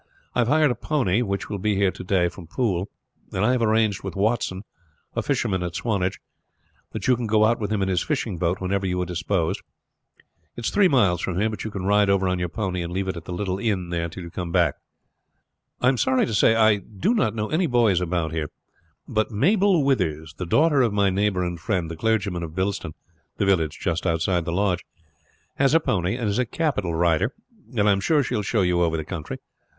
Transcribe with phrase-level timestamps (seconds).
[0.33, 2.89] I have hired a pony, which will be here to day from Poole,
[3.31, 4.63] and I have arranged with Watson,
[5.15, 6.19] a fisherman at Swanage,
[6.91, 9.61] that you can go out with him in his fishing boat whenever you are disposed.
[10.55, 12.91] It is three miles from here, but you can ride over on your pony and
[12.91, 14.73] leave it at the little inn there till you come back.
[15.81, 18.49] I am sorry to say I do not know any boys about here;
[19.07, 22.93] but Mabel Withers, the daughter of my neighbor and friend the clergyman of Bilston,
[23.37, 24.83] the village just outside the lodge,
[25.57, 27.35] has a pony, and is a capital rider,
[27.77, 29.37] and I am sure she will show you over the country.